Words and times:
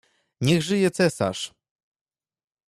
"Niech 0.41 0.63
żyje 0.63 0.91
cesarz!" 0.91 1.53